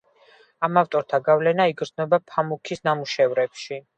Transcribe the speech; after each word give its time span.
ამ 0.67 0.79
ავტორთა 0.81 1.19
გავლენა 1.27 1.67
იგრძნობა 1.73 2.19
ფამუქის 2.33 2.83
ნამუშევრებში. 2.89 3.81